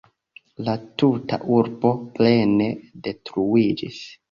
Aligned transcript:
La 0.67 0.73
tuta 1.01 1.39
urbo 1.59 1.93
plene 2.17 2.73
detruiĝis. 3.09 4.05